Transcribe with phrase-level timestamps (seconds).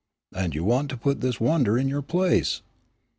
[0.33, 2.63] "And you want to put this wonder in your place?"